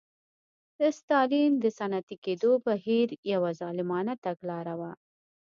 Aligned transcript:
د 0.79 0.81
ستالین 0.99 1.51
د 1.63 1.65
صنعتي 1.77 2.15
کېدو 2.25 2.51
بهیر 2.65 3.07
یوه 3.33 3.51
ظالمانه 3.59 4.13
تګلاره 4.25 4.73
وه 4.79 4.91